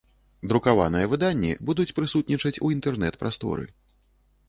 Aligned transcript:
Друкаваныя 0.53 1.09
выданні 1.11 1.53
будуць 1.69 1.87
прысутнічаць 2.01 2.55
у 2.65 2.75
інтэрнэт-прасторы. 2.79 3.73